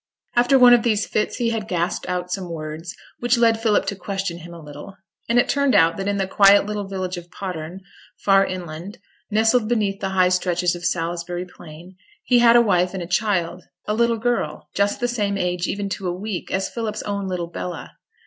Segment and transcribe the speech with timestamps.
[0.35, 3.95] After one of these fits he had gasped out some words, which led Philip to
[3.95, 4.95] question him a little;
[5.29, 7.81] and it turned out that in the quiet little village of Potterne,
[8.25, 8.97] far inland,
[9.29, 13.61] nestled beneath the high stretches of Salisbury Plain, he had a wife and a child,
[13.87, 17.45] a little girl, just the same age even to a week as Philip's own little
[17.51, 17.91] Bella.